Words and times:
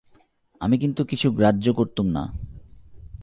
আমি 0.61 0.75
কিন্তু 0.77 1.01
কিছু 1.05 1.31
গ্রাহ্য 1.31 1.73
করতুম 1.73 2.07
না। 2.07 2.23